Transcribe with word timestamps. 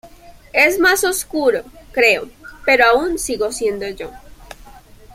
Es 0.53 0.79
más 0.79 1.03
oscuro, 1.03 1.61
creo, 1.91 2.27
pero 2.65 2.85
aún 2.87 3.19
sigo 3.19 3.51
siendo 3.51 3.87
yo". 3.87 4.09